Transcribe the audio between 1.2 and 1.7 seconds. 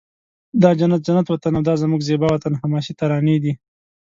وطن او